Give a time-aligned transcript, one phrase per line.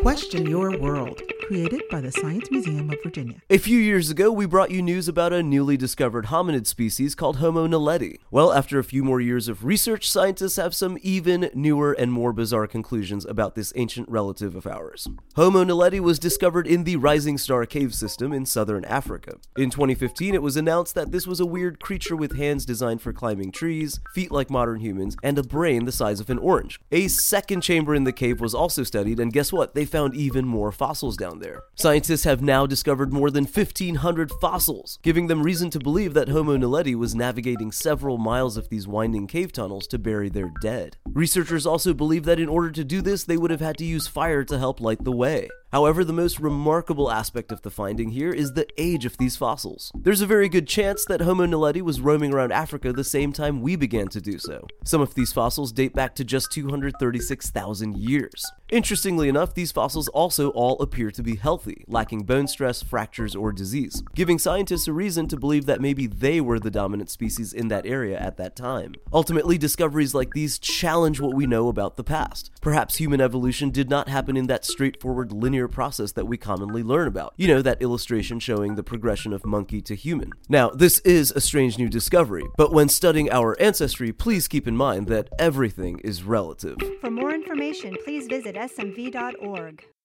[0.00, 3.40] Question Your World, created by the Science Museum of Virginia.
[3.48, 7.36] A few years ago, we brought you news about a newly discovered hominid species called
[7.36, 8.18] Homo naledi.
[8.32, 12.32] Well, after a few more years of research, scientists have some even newer and more
[12.32, 15.06] bizarre conclusions about this ancient relative of ours.
[15.36, 19.36] Homo naledi was discovered in the Rising Star Cave System in southern Africa.
[19.56, 23.12] In 2015, it was announced that this was a weird creature with hands designed for
[23.12, 26.80] climbing trees, feet like modern humans, and a brain the size of an orange.
[26.90, 29.76] A second chamber in the cave was also studied, and guess what?
[29.76, 31.62] They found even more fossils down there.
[31.74, 36.56] Scientists have now discovered more than 1,500 fossils, giving them reason to believe that Homo
[36.56, 40.96] naledi was navigating several miles of these winding cave tunnels to bury their dead.
[41.06, 44.06] Researchers also believe that in order to do this, they would have had to use
[44.06, 45.48] fire to help light the way.
[45.76, 49.92] However, the most remarkable aspect of the finding here is the age of these fossils.
[49.94, 53.60] There's a very good chance that Homo naledi was roaming around Africa the same time
[53.60, 54.66] we began to do so.
[54.86, 58.42] Some of these fossils date back to just 236,000 years.
[58.70, 63.52] Interestingly enough, these fossils also all appear to be healthy, lacking bone stress, fractures, or
[63.52, 67.68] disease, giving scientists a reason to believe that maybe they were the dominant species in
[67.68, 68.94] that area at that time.
[69.12, 72.50] Ultimately, discoveries like these challenge what we know about the past.
[72.62, 75.32] Perhaps human evolution did not happen in that straightforward
[75.66, 77.34] linear process that we commonly learn about.
[77.36, 80.32] You know, that illustration showing the progression of monkey to human.
[80.48, 84.76] Now, this is a strange new discovery, but when studying our ancestry, please keep in
[84.76, 86.76] mind that everything is relative.
[87.00, 89.95] For more information, please visit smv.org.